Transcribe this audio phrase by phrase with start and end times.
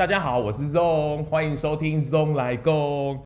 [0.00, 3.22] 大家好，我是 Zong，欢迎收听 Zong 来共。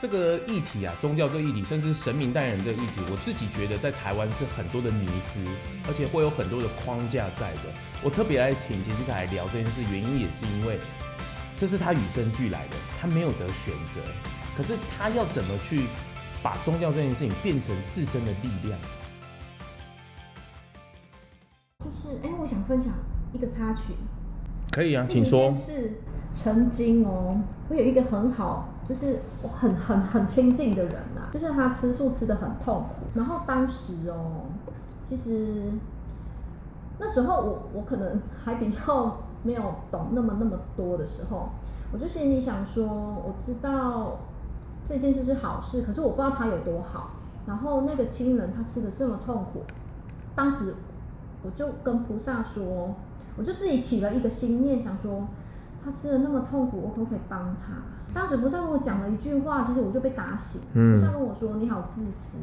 [0.00, 5.38] 这个议题啊，宗教这个议题，甚至神明代言人这个议题，我自己觉得在台湾是很多的迷思，
[5.86, 7.70] 而且会有很多的框架在的。
[8.02, 10.80] 我特别来请洁西卡来聊这件事，原因也是因为
[11.56, 14.00] 这是他与生俱来的，他没有得选择。
[14.56, 15.84] 可是他要怎么去
[16.42, 18.76] 把宗教这件事情变成自身的力量？
[21.78, 22.92] 就是，哎，我想分享
[23.32, 23.94] 一个插曲。
[24.70, 25.54] 可以啊，请说。
[25.54, 25.92] 是
[26.32, 28.68] 曾经哦，我有一个很好。
[28.88, 34.46] 就是我很很很亲近的人呐、啊，就是他吃素吃的很痛苦，然后当时哦，
[35.04, 35.64] 其实
[36.98, 41.50] 那时候我我可能还比较没有懂那么那么多的时候，
[41.92, 44.20] 我就心里想说，我知道
[44.86, 47.10] 这件事是好事，可是我不知道他有多好。
[47.46, 49.64] 然后那个亲人他吃的这么痛苦，
[50.34, 50.74] 当时
[51.42, 52.94] 我就跟菩萨说，
[53.38, 55.28] 我就自己起了一个心念，想说
[55.84, 57.74] 他吃的那么痛苦，我可不可以帮他？
[58.12, 60.62] 当时不是跟我讲了一句话，其实我就被打醒。
[60.72, 62.38] 菩萨跟我说：“你好自私。”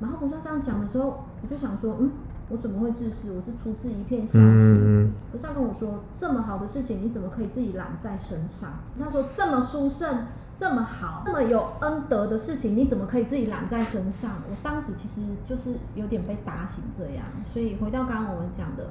[0.00, 2.12] 然后不是这样讲的时候，我就想说：“嗯，
[2.48, 3.30] 我怎么会自私？
[3.30, 17.26] 我是出自一片孝心。”菩萨跟我说：“这么好的事情，你怎么可以自己揽在身上？”他说：“这么殊胜、这么好、这么有恩德的事情，你怎么可以自己揽在身上？”我当时其实就是有点被打醒这样。
[17.52, 18.86] 所以回到刚刚我们讲的。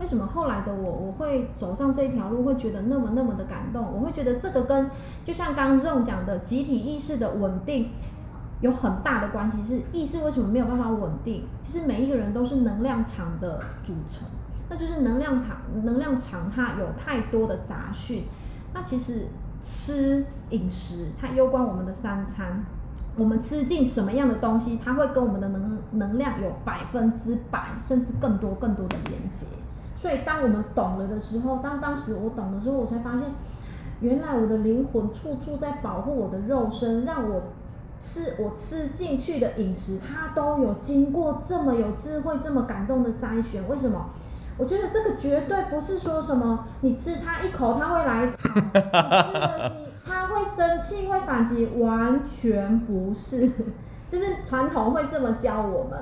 [0.00, 3.86] 为什么后来的我，我会走上这条路，会觉得那么那么的感动？
[3.94, 4.90] 我会觉得这个跟
[5.24, 7.90] 就像刚刚讲的集体意识的稳定
[8.60, 9.62] 有很大的关系。
[9.64, 11.44] 是意识为什么没有办法稳定？
[11.62, 14.26] 其实每一个人都是能量场的组成，
[14.68, 18.24] 那就是能量场，能量场它有太多的杂讯。
[18.74, 19.28] 那其实
[19.62, 22.64] 吃饮食它攸关我们的三餐，
[23.16, 29.46] 我们吃进什么样的东西，它会跟我们的能能量有百分之百甚至更多更多的连接。
[30.04, 33.26] 所以，当我们懂了的时候，当当时我懂的时候，我才发现，
[34.00, 37.44] 原来我的灵魂处处在保护我的肉身，让我
[38.02, 43.66] 吃我吃进去的饮食，它都有经过这么有智慧、这么感动的筛选。
[43.66, 44.10] 为什么？
[44.58, 48.50] 我觉得这个绝对不是说什么你吃它一口，它会来， 你吃
[49.78, 53.50] 你它会生气、会反击，完全不是，
[54.10, 55.98] 就是传统会这么教我们。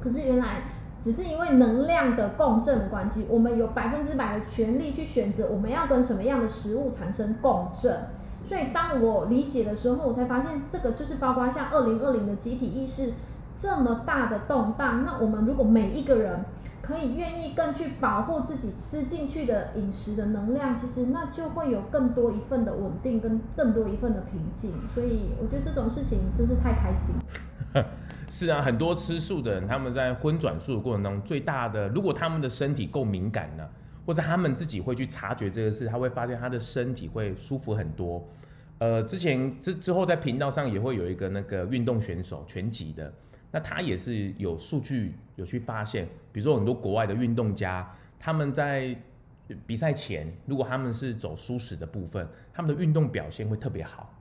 [0.00, 0.62] 可是原来。
[1.06, 7.96] 只是因为能量的共振的关系，我们有百分之百的权利去选择我们要跟什么样的食物产生共振。
[8.44, 13.12] 所以当我理解的时候，我才发现这个就是包括像二零二零的集体意识
[13.62, 15.04] 这么大的动荡。
[15.04, 16.40] 那我们如果每一个人
[16.82, 24.72] 可以愿意更去保护自己吃进去的饮食的能量，其实那就会有更多一份的稳定跟更多一份的平静。
[24.92, 27.14] 所以我觉得这种事情真是太开心。
[28.28, 33.68] 是啊，很多吃素的人，他们在荤转素的过程当中，最大的，如果他们的身体够敏感呢，
[34.04, 38.26] 或者他们自己会去察觉这个事，他会发现他的身体会舒服很多。
[38.78, 43.12] 呃，之前之之后在频道上也会有一个那个运动选手拳击的，
[43.52, 47.88] 那他也是有数据有去发现，比如说很多国外的运动家，
[48.18, 48.96] 他们在
[49.66, 54.12] 比赛前，如果他们是走蔬食的部分，他们的运动表现会特别好。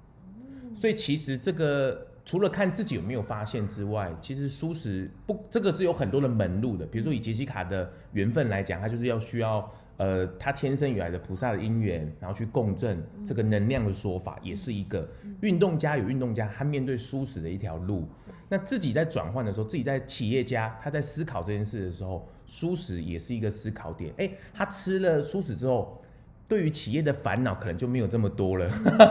[0.75, 2.05] 所以其实这个。
[2.25, 6.83] 除了看自己有没有发现之外，其实蔬食不，这个是有很多的门路的。
[6.83, 15.07] 比如说以杰西卡的缘分来讲，他就是要需要，呃，他天生以来的菩萨的因缘，然后去共振这个能量的说法，也是一个
[15.41, 18.07] 运动家有运动家他面对蔬食的一条路。
[18.49, 24.11] 那自己在转换的时候，自己在企业家他在思考这件事的时候，蔬食也是一个思考点。
[24.17, 26.01] 哎，他吃了蔬食之后，
[26.47, 28.67] 对于企业的烦恼可能就没有这么多了，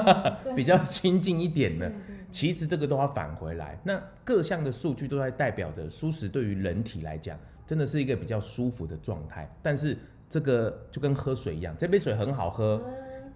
[0.56, 1.92] 比较亲近一点了。
[2.34, 9.48] 其实这个都要返回来，那各项的数据都在代表着舒适对于人体来讲，真的是一个比较舒服的状态。
[9.62, 9.96] 但是
[10.28, 12.82] 这个就跟喝水一样，这杯水很好喝，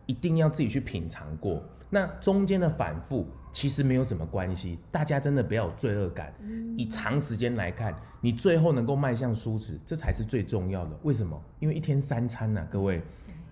[0.07, 1.63] 一定要自己去品尝过。
[1.89, 6.35] 那中间的反复其实没有什么关系，大家真的不要有罪恶感。
[6.77, 10.99] 以长时间来看，你最后能够迈向舒适，这才是最重要的。
[11.05, 11.41] 为什么？
[11.61, 13.01] 因为一天三餐呐、啊，各位，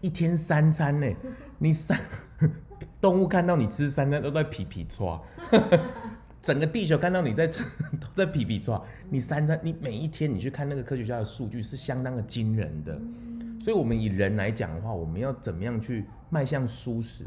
[0.01, 1.07] 一天三餐呢，
[1.57, 1.97] 你三。
[3.01, 5.21] 动物看到你吃三餐都在皮皮抓，
[6.43, 7.65] 整个地球看到你在吃
[8.01, 8.83] 都在皮皮抓。
[9.11, 13.01] 你三餐，你每一天你去看那个科学家的数据是相当的惊人的。
[13.61, 17.25] 所以，我们以人来讲的话，我们要怎么样去迈向蔬食，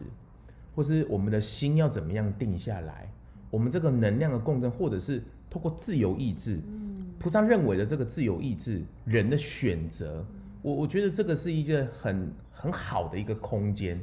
[0.74, 3.12] 或是我们的心要怎么样定下来？
[3.50, 6.62] 我们这个能量的共振，或者是透过自由意志，
[7.18, 10.26] 菩萨认为的这个自由意志，人的选择，
[10.62, 14.00] 我我觉得这个是一个很很好的一个空间。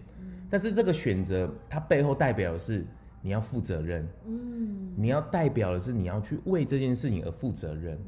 [0.50, 2.84] 但是这个选择，它背后代表的是
[3.22, 7.98] 你要负责任，嗯，你要代表的是你要去为这件事情而负责任，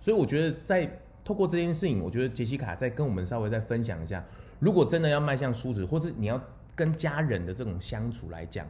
[0.00, 0.90] 所以我觉得在
[1.24, 4.24] 透过这件事情，我觉得杰西卡再跟我们稍微再分享一下，
[4.58, 6.40] 如果真的要迈向舒适，或是你要
[6.74, 8.66] 跟家人的这种相处来讲，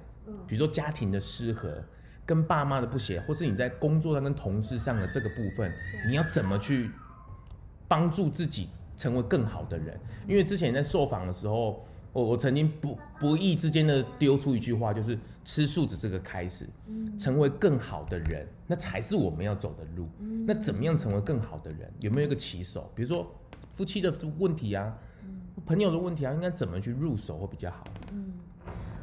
[0.47, 1.83] 比如说家庭的失和，
[2.27, 5.73] 跟爸妈的不协，或是你在工作上跟同事上的这个部分，
[6.09, 6.91] 你要怎么去
[7.87, 9.99] 帮助自己成为更好的人？
[10.27, 11.87] 因为之前在受访的时候，
[12.19, 16.69] 我我曾经不不意之间的丢出一句话，就是吃素只是个开始，
[17.17, 20.09] 成为更好的人，那才是我们要走的路。
[20.45, 21.89] 那怎么样成为更好的人？
[22.01, 22.91] 有没有一个起手？
[22.95, 23.25] 比如说
[23.73, 24.93] 夫妻的问题啊，
[25.65, 27.85] 朋友的问题啊，应该怎么去入手会比较好？
[28.13, 28.33] 嗯，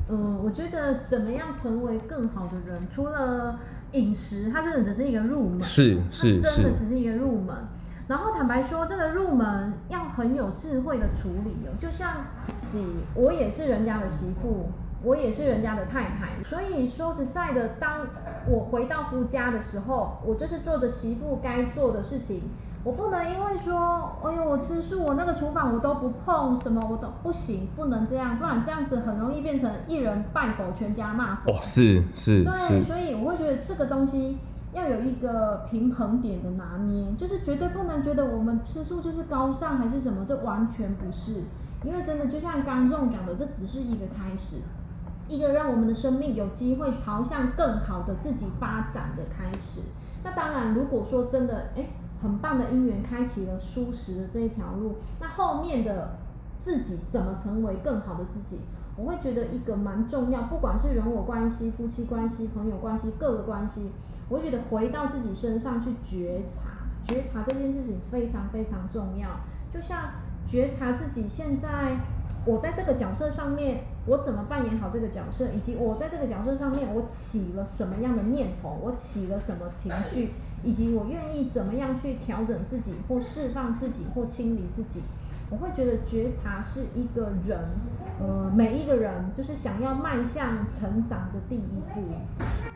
[0.10, 3.58] 呃，我觉得怎么样成为更好的人，除了
[3.94, 7.56] 饮食，它真的只是一个入门，是是是，真的只是一个入门。
[8.08, 11.74] 然后坦白说，这个入门要很有智慧的处理哦。
[11.80, 12.26] 就像
[12.62, 12.86] 自己，
[13.16, 14.70] 我也是人家的媳妇，
[15.02, 16.44] 我也是人家的太太。
[16.46, 18.06] 所以说实在的，当
[18.48, 22.44] 我回到夫家的时候，我就是做着媳妇该做的事情。
[22.84, 31.54] 我不能因为说，哎呦，我吃素，我那个厨房我都不碰，什么我都不行，不能这样，不然这样子很容易变成一人拜佛，全家骂佛。
[31.54, 34.38] 哦，是是对，所以我会觉得这个东西。
[34.76, 41.44] 要有一个平衡点的拿捏，就是绝对不能觉得我们吃素就是高尚还是什么，这完全不是。
[41.86, 44.58] 因为真的就像刚仲讲的，这只是一个开始，
[45.30, 49.80] 一个让我们的生命有机会朝向更好的自己发展的开始。
[50.24, 51.86] 那当然，如果说真的，哎，
[52.22, 56.18] 很棒的因缘开启了蔬食的这一条路，那后面的
[56.60, 58.60] 自己怎么成为更好的自己？
[58.98, 63.92] 我会觉得一个蛮重要，不管是人我关系、夫妻关系、朋友关系、各个关系。
[64.28, 69.30] 我觉得回到自己身上去觉察，觉察这件事情非常非常重要。
[69.72, 70.12] 就像
[70.48, 71.98] 觉察自己现在，
[72.46, 80.32] 我在这个角色上面，我怎么扮演好这个角色，以及我在这个角色上面，我起了什么样的念头，我起了什么情绪，
[80.64, 85.02] 以及我愿意怎么样去调整自己，或释放自己，或清理自己。
[85.52, 87.60] 我会觉得觉察是一个人，
[88.20, 92.02] 呃，每一个人就是想要迈向成长的第一步。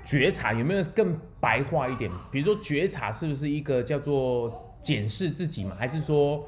[0.10, 2.10] 觉察有没有更白话一点？
[2.32, 4.52] 比如说觉察是不是一个叫做
[4.82, 5.76] 检视自己嘛？
[5.78, 6.44] 还是说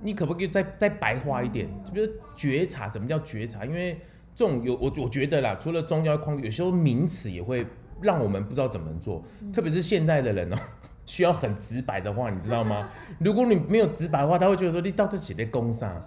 [0.00, 1.68] 你可不可以再再白话一点？
[1.84, 3.62] 就比如觉察，什么叫觉察？
[3.66, 4.00] 因为
[4.34, 7.66] 这种有我我觉得啦，除了宗教框，有时候名词也会
[8.00, 9.22] 让我们不知道怎么做，
[9.52, 10.60] 特别是现代的人哦、喔，
[11.04, 12.88] 需要很直白的话，你知道吗？
[13.20, 16.02] 如果你没有直白的话，他会觉得说你到底写在工上。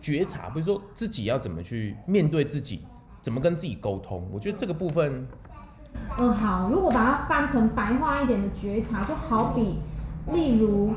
[0.00, 2.84] 觉察，比如说自己要怎么去面对自己，
[3.20, 4.30] 怎么跟自己沟通？
[4.32, 5.26] 我觉得这个部分。
[6.18, 6.68] 嗯，好。
[6.70, 9.80] 如果把它翻成白话一点的觉察，就好比，
[10.32, 10.92] 例如，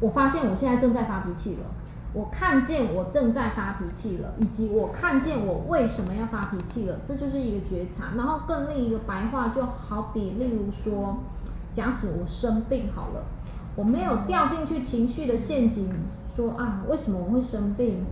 [0.00, 1.66] 我发现我现在正在发脾气了，
[2.12, 8.16] 我看见我正在发脾气了，以及我看见我为什么要发脾气了，这就是一个觉察。
[8.16, 11.18] 然后更另一个白话，就好比，例如说，
[11.72, 13.24] 假使我生病好了，
[13.76, 15.90] 我没有掉进去情绪的陷阱，
[16.34, 18.04] 说啊，为什么我会生病？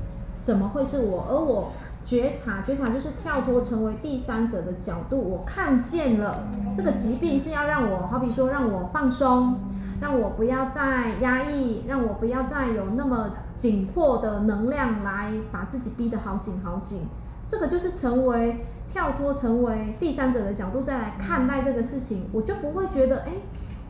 [0.42, 1.24] 怎么会是我？
[1.30, 1.70] 而我。
[2.04, 9.60] 觉察，觉察就是跳脱成为第三者的角度，我看见了这个疾病是要让我，好比说让我放松，
[10.00, 17.06] 让我不要再压抑，让我不要再有那么紧迫的能量来把自己逼得好紧好紧。
[17.48, 23.32] 这个就是成为跳脱成为第三者的角度再来看待这个事情，我就不会觉得哎，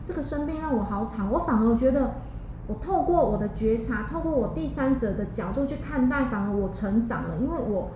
[0.05, 2.11] 这个生病让我好惨，我反而觉得
[2.67, 7.89] 我透过我的觉察，透过我第三者的角度去看待，反而我成长了，因为我。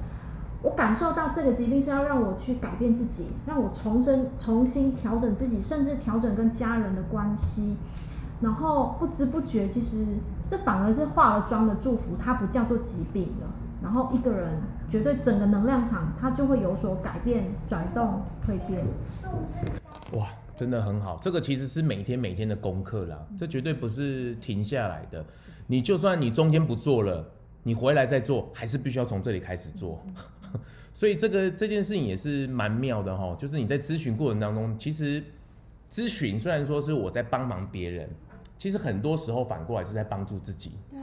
[0.64, 7.76] 我感受到这个疾病是要让我去改变自己，让我重生、重新调整自己，甚至调整跟家人的关系。
[8.42, 10.06] 然后不知不觉，其实
[10.48, 13.48] 这反而是化了妆的祝福，它不叫做疾病了。
[13.82, 14.60] 然后一个人
[14.90, 18.84] 绝对整个能量场，它就会有所改变、转动、蜕变。
[20.14, 25.24] 哇，真的很好，这个其实是每天每天的功课啦，这绝对不是停下来的。
[25.68, 27.26] 你就算你中间不做了，
[27.64, 30.00] 你回来再做，还是必须要从这里开始做。
[30.94, 35.24] 所以这个这件事情也是蛮妙的哈，就是你在咨询过程当中，其实
[35.90, 38.10] 咨询虽然说是我在帮忙别人，
[38.58, 40.72] 其实很多时候反过来是在帮助自己。
[40.90, 41.00] 对，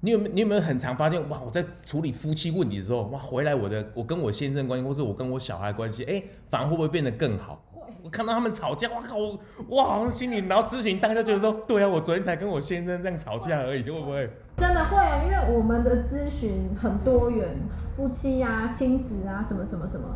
[0.00, 1.40] 你有没有你有没有很常发现哇？
[1.40, 7.64] 我在处理夫妻问题的时候，哇，回来我的我跟我先生关系，或是我跟我小孩关系，哎，反而会不会变得更好？
[8.10, 9.38] 看到他们吵架，哇靠，我
[9.68, 14.30] 哇，好像心里，然后咨询当下就是说，对啊，我昨天才跟我先生这样吵架而已，会不会？
[14.56, 17.48] 真的会啊，因为我们的咨询很多元，
[17.96, 20.06] 夫妻呀、啊、亲子啊，什么什么什么，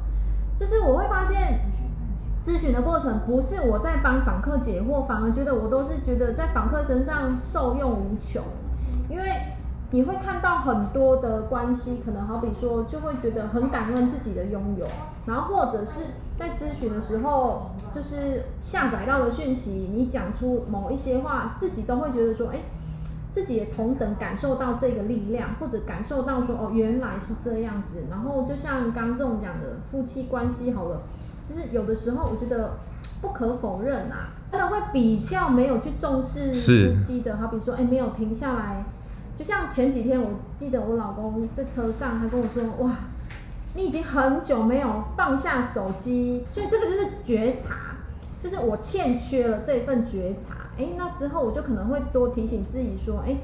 [0.58, 1.60] 就是我会发现，
[2.44, 8.42] 咨询的过程不是我在帮访客解惑，反而觉得我都是觉得在访客身上受用无穷，
[9.08, 9.24] 因为。
[9.94, 14.84] 你会看到很多的关系，可能好比说，就会觉得很感恩自己的拥有，
[15.24, 16.00] 然后或者是
[16.36, 22.62] 在咨询的时候，就是下载到的讯息，你讲出某一些话，自己都会觉得说，哎，
[23.30, 28.02] 自己也同等感受到这个力量，或者感受到说哦，原来是这样子。
[28.10, 31.02] 然后就像刚中讲的夫妻关系好了，
[31.48, 32.72] 就是有的时候我觉得
[33.22, 38.84] 不可否认啊，真的会比较没有去重视夫妻的，好比说哎，没有停下来。
[39.36, 42.96] 就像前几天，我记得我老公在车上，他跟我说：“哇，
[43.74, 47.96] 你已经很久没有放下手机。”所以这个就是觉察，
[48.42, 50.68] 就是我欠缺了这份觉察。
[50.78, 53.36] 哎，那之后我就可能会多提醒自己说：“哎，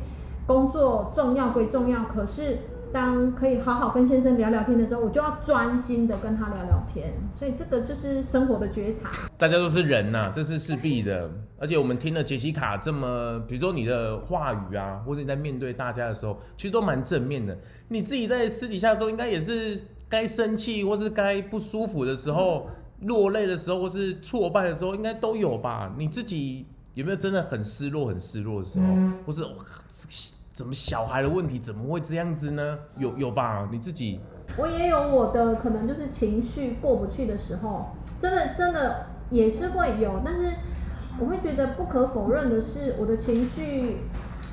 [0.46, 2.58] 工作重要归重要，可是。”
[2.92, 7.12] 当可以好好跟先生聊聊天的时候，我就要专心的跟他聊聊天。
[7.38, 9.10] 所以这个就是生活的觉察。
[9.38, 11.30] 大家都是人呐、啊，这是势必的。
[11.58, 17.56] 而且我们听了杰西卡这么，比如说你的话语啊，或者你在面对大家的时候，其实都蛮正面的。
[17.88, 22.68] 你自己在私底下的时候，应该也是该生气或是该不舒服的时候，
[23.02, 25.92] 落泪的时候，或是挫败的时候，应该都有吧？
[25.96, 29.44] 你自己有没有真的很失落、很失落的时候，嗯、或是？
[30.60, 32.76] 怎么小孩的问题怎么会这样子呢？
[32.98, 33.66] 有有吧？
[33.72, 34.20] 你自己，
[34.58, 37.86] 我也有我的可能就是情绪过不去的时候，
[38.20, 40.52] 真的真的也是会有，但是
[41.18, 44.00] 我会觉得不可否认的是，我的情绪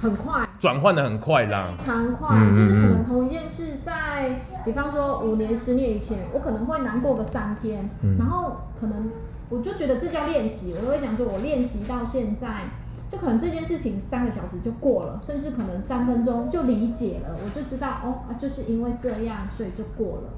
[0.01, 9.11] 很快，转换的很快啦，非常快，嗯嗯嗯，就是可能同一件事在，比方说五年、十年以前，我可能会难过个三天，嗯、然后可能
[9.49, 12.61] 我就觉得这叫练习，我都会讲说，我练习到现在。
[13.09, 20.29] 就可能这件事情三个小时就过了，甚至可能三分钟就理解了，我就知道哦啊，就是因为这样，所以就过了。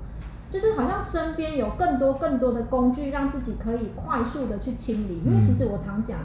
[0.51, 5.21] 就是好像身边有更多更多的工具，让自己可以快速的去清理。
[5.25, 6.17] 因为其实我常讲，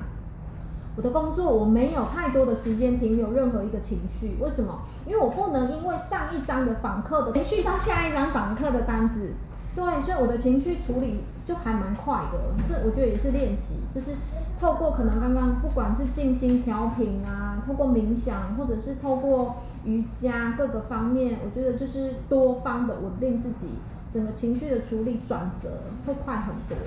[0.96, 4.36] 我的工作我没有太多的时间停留任何一个情绪。
[4.40, 4.80] 为什么？
[5.06, 9.32] 因为我不能因为上一张的访客的情绪到下一张访客的单子。
[9.76, 12.38] 对，所以我的情绪处理就还蛮快的。
[12.68, 14.16] 这我觉得也是练习，就是。
[14.60, 23.66] 透过可能刚刚不管是静心调频啊，透过冥想，或者是透过瑜伽各个方面，我觉得就是多方的稳定自己，
[24.12, 26.78] 整个情绪的处理转折会快很多。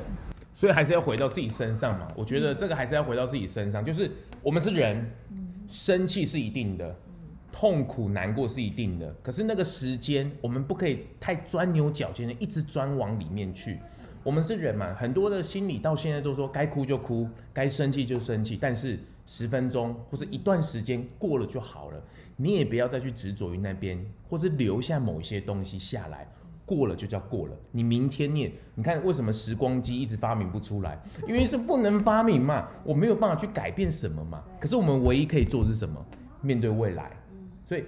[0.55, 2.07] 所以还是要回到自己身上嘛。
[2.15, 4.09] 我觉得这个还是要回到自己身上，就是
[4.41, 5.05] 我们是人，
[5.67, 6.95] 生气是一定的，
[7.51, 13.77] 痛苦难过是一定的，可是那个时间我们不可以太钻牛角尖的，一直钻往里面去。
[14.27, 22.03] 我们是人嘛，很多的心理到现在都说该哭就哭，该生气就生气，但是十分钟或是一段时间过了就好了，
[22.35, 26.27] 你也不要再去执着于那边，或是留下某一些东西下来，
[26.65, 27.55] 过了就叫过了。
[27.71, 31.01] 你明天念，你看为什么时光机一直发明不出来？
[31.25, 34.43] 因为是不能发明嘛，我没有办法去改变什么嘛。
[34.59, 36.05] 可是我们唯一可以做的是什么？
[36.41, 37.13] 面对未来。
[37.65, 37.85] 所以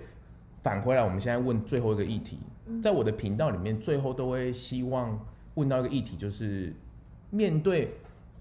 [0.64, 2.40] 返回来，我们现在问最后一个议题，
[2.82, 5.20] 在我的频道里面，最后都会希望。
[5.60, 6.74] 问到一个议题，就是
[7.30, 7.92] 面对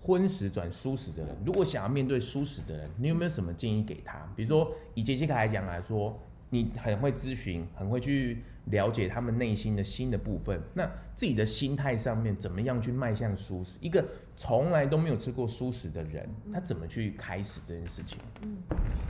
[0.00, 4.16] 荤食转素食的人，如果想要面对素食的人，你有没有什么建议给他？
[4.36, 6.16] 比如说以杰西卡来讲来说，
[6.50, 10.60] 你很会咨询，很会去了解他们内心的新的部分。
[10.74, 13.78] 那自己的心态上面，怎么样去迈向舒适？
[13.80, 14.04] 一个
[14.36, 18.18] 从来都没有吃过素食的人，他怎么去开始这件事情？
[18.42, 18.56] 嗯，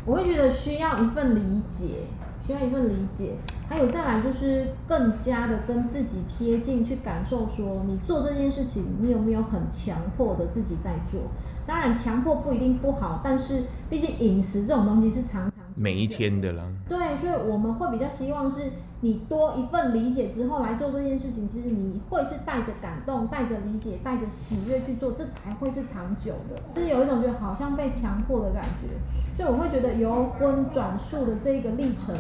[0.06, 2.06] 我会觉得需要一份理解。
[2.46, 3.34] 需要一份理解，
[3.68, 11.20] 还有再来就是更加的跟自己贴近，去感受说你做这件事情，你有没有很强迫的自己在做？
[11.66, 16.64] 当然，强迫不一定不好，但是毕竟饮食这种东西是常常每一天的啦。
[16.88, 26.60] 对，所以我们会比较希望是你多一份理解之后来做这件事情，其实你会是带着感动、带着理解、带着喜悦去做，这才会是长久的。
[26.74, 28.88] 就是有一种觉得好像被强迫的感觉。
[29.36, 32.12] 所以我会觉得由荤转素的这个历程，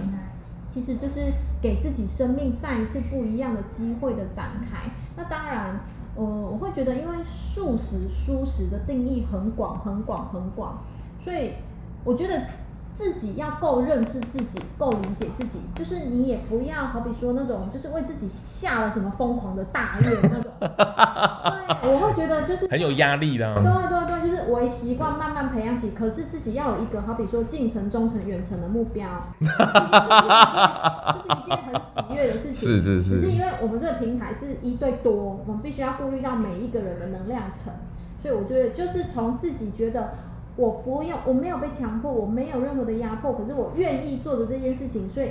[0.70, 4.88] 其实就是给自己生命再一次不一样的机会的展开。
[5.16, 5.80] 那当然，
[6.14, 10.78] 呃，我会觉得，因为素食、蔬食的定义很广、很广、很广，
[11.20, 11.54] 所以
[12.04, 12.40] 我觉得。
[12.94, 20.50] 自己要够认识自己，够理解自己，就是你也不要好比说那种，就是为自己下了什么疯狂的大愿那种。
[20.58, 23.54] 对，我会觉得就是很有压力的。
[23.54, 29.06] 对对对，就是我习惯慢慢培养起，可是自己要有一个好比说近程、中程、远程的目标。
[29.38, 29.52] 这是
[31.40, 32.54] 一件很喜悦的事情。
[32.54, 33.20] 是是是。
[33.20, 37.72] 只是因为我们这个平台是一对多，我们必须要顾虑到每一个人的能量层，
[38.20, 40.14] 所以我觉得就是从自己觉得。
[40.58, 45.28] 我不用，我没有被强迫，我没有任何的压迫，可是我愿意做的这件事情，所以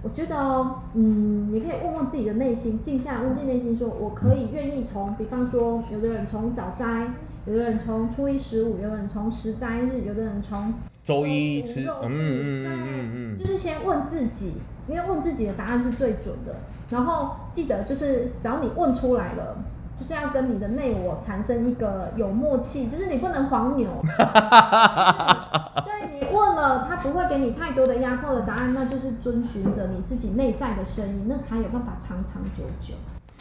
[0.00, 7.08] 我觉得哦，嗯，你可以问问自己的内心，静下来问自己内心说，说我可以愿意从，比方说，有的人从早斋，
[7.46, 10.72] 有的人从初一十五，有的人从十斋日，有的人从
[11.02, 14.52] 周一吃，嗯嗯嗯嗯嗯，就是先问自己，
[14.86, 16.54] 因为问自己的答案是最准的，
[16.90, 19.58] 然后记得就是只要你问出来了。
[20.00, 23.86] 就是要跟你的内我产生一个有默契，就是你不能黄牛。
[25.84, 32.94] 对，你问了了，他不会给你太多的压迫的答案，那就是遵循着你自己内在的声音，那才有办法长长久久。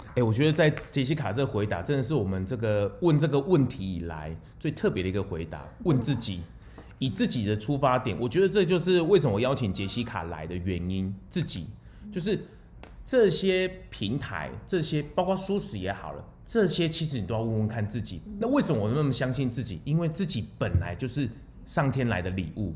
[0.09, 5.61] 哎、欸，我觉得在杰西卡这回答，真的是我们这个问这个问题以来最特别的一个回答。
[5.83, 6.41] 问自己，
[6.97, 11.13] 以自己的出发点，我觉得这就是为什么我邀请杰西卡来的原因。
[11.29, 11.67] 自己
[12.11, 12.39] 就是
[13.09, 18.21] 这些平台，这些包括舒适也好了，这些其实你都要问问看自己。
[18.37, 19.81] 那为什么我那么相信自己？
[19.83, 21.27] 因为自己本来就是
[21.65, 22.75] 上天来的礼物。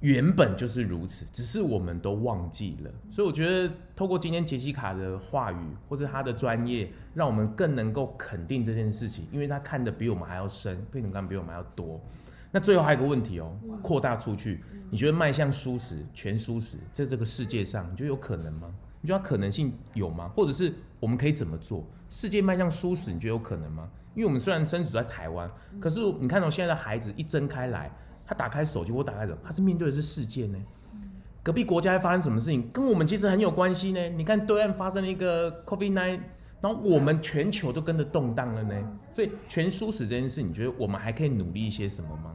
[0.00, 2.90] 原本就是如此，只是我们都忘记了。
[3.08, 5.56] 所以我觉得，透过今天杰西卡的话语
[5.88, 12.00] 或者他的专业，让我们更能够肯定这件事情，因为他看的比我们还要深，背景感比我们还要多。
[12.50, 18.74] 那最后还有一个问题哦，扩大出去，你觉得迈向舒适、全舒适，在这个世界上，你觉得有可能吗？
[19.06, 20.28] 你觉得可能性有吗？
[20.34, 21.84] 或者是我们可以怎么做？
[22.10, 23.88] 世界迈向舒适，你觉得有可能吗？
[24.16, 25.48] 因为我们虽然身处在台湾，
[25.80, 27.88] 可是你看到现在的孩子一睁开来。
[28.26, 30.58] 他打开手机，我打开手，他是面对的是世界呢。
[31.44, 34.08] 隔壁国家在发生什么事情，跟我们其实很有关系呢。
[34.08, 36.18] 你看对岸发生了一个 COVID-19，
[36.60, 38.74] 然后我们全球都跟着动荡了呢。
[39.12, 42.34] 所以全舒适这件事，你觉得我们还可以努力一些什么吗？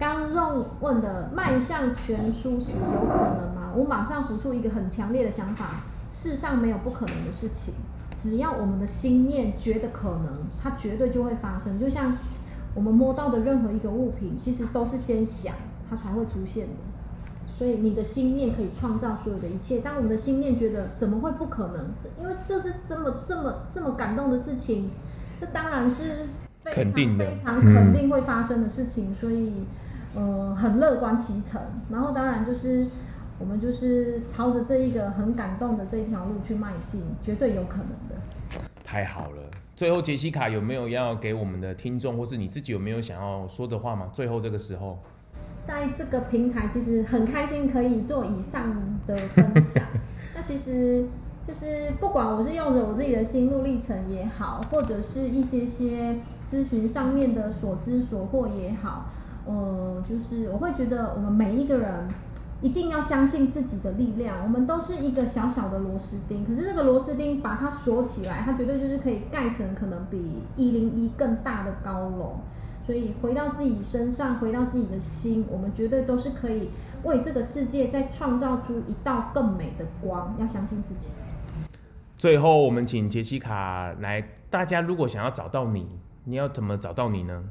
[0.00, 3.61] 刚刚问的迈向全舒适有可能吗？
[3.76, 7.74] 我马上浮出一个很强烈的想法：世上没有不可能的事情，
[8.20, 11.78] 只要我们的心念觉得可能，它绝对就会发生。
[11.80, 12.16] 就像。
[12.74, 15.54] 我们摸到的任何一个物品，其实都是先想
[15.90, 16.72] 它才会出现的。
[17.54, 19.80] 所以你的心念可以创造所有的一切。
[19.80, 21.84] 当我们的心念觉得怎么会不可能？
[22.18, 24.90] 因为这是这么这么这么感动的事情，
[25.38, 26.24] 这当然是
[26.64, 29.14] 非常非常肯定会发生的事情。
[29.20, 29.52] 所以，
[30.14, 31.60] 呃，很乐观其成。
[31.90, 32.86] 然后当然就是
[33.42, 38.14] 我们就是朝着这一个很感动的这一条路去迈进，绝对有可能的。
[38.84, 39.42] 太好了。
[39.74, 44.08] 最后，杰西卡有没有要给我们的听众，或是你自己有没有想要说的话吗？
[44.12, 44.96] 最后这个时候，
[45.64, 48.72] 在这个平台，其实很开心可以做以上
[49.08, 49.82] 的分享。
[50.36, 51.04] 那其实
[51.44, 56.14] 就是不管我是用着我自己的心路历程也好，或者是一些些
[56.48, 59.06] 咨询上面的所知所获也好，
[59.46, 62.08] 呃，就是我会觉得我们每一个人。
[62.62, 64.42] 一定要相信自己的力量。
[64.42, 72.36] 我们都是一个小小的螺丝钉，可是这个螺丝钉把它锁起来，它绝对就是可以盖成可能比一零一更大的高楼。
[72.86, 76.70] 所以回到自己身上，回到自己的心，我们绝对都是可以
[77.04, 80.34] 为这个世界再创造出一道更美的光。
[80.38, 81.12] 要相信自己。
[82.16, 84.24] 最后，我们请杰西卡来。
[84.50, 85.88] 大家如果想要找到你，
[86.24, 87.42] 你要怎么找到你呢？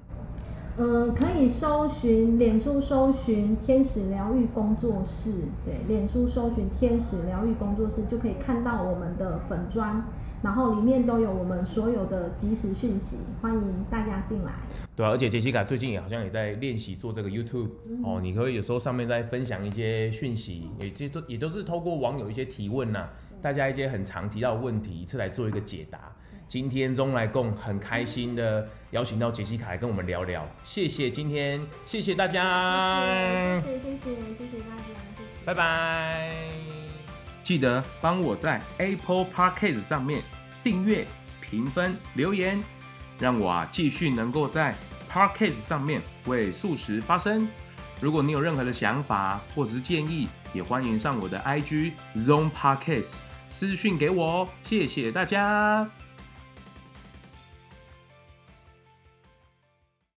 [0.78, 5.34] 呃，可以搜寻脸书搜寻天使疗愈工作室，
[5.66, 10.04] 对，脸书搜寻天使疗愈工作室就可以看到我们的粉砖，
[10.42, 14.54] 然后里面都有我们所有的即时讯息，欢迎大家进来。
[14.96, 23.10] 对啊，而且杰西卡最近也好像也在练习做这个 YouTube，嗯，哦，你可以有时候上面在分享一些讯息，也就都也都是透过网友一些提问呐，啊，
[23.42, 26.00] 大家一些很常提到的问题，一次来做一个解答。
[26.48, 33.02] 今天中来共很开心的邀请到杰西卡来跟我们聊聊，谢谢今天，谢谢大家，
[33.62, 34.84] 谢谢谢谢谢谢大家，
[35.16, 36.32] 谢谢，拜拜，
[37.42, 40.22] 记得帮我在 Apple Podcast 上面
[40.62, 41.06] 订阅、
[41.40, 42.62] 评分、留言，
[43.18, 44.76] 让我啊继续能够在
[45.10, 47.48] Podcast 上面为素食发声。
[48.02, 53.08] 如果你有任何的想法或者是建议，也欢迎上我的 IG Zone Podcast
[53.62, 55.88] 私讯给我哦，谢谢大家。